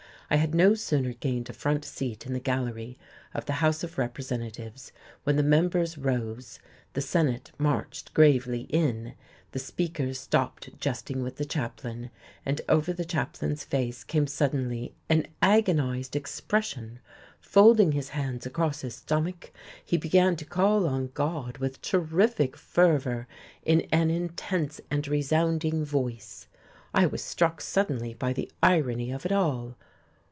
[0.29, 2.97] I had no sooner gained a front seat in the gallery
[3.33, 4.93] of the House of Representatives
[5.25, 6.57] when the members rose,
[6.93, 9.13] the Senate marched gravely in,
[9.51, 12.11] the Speaker stopped jesting with the Chaplain,
[12.45, 16.99] and over the Chaplain's face came suddenly an agonized expression.
[17.41, 19.51] Folding his hands across his stomach
[19.83, 23.27] he began to call on God with terrific fervour,
[23.63, 26.47] in an intense and resounding voice.
[26.93, 29.75] I was struck suddenly by the irony of it all.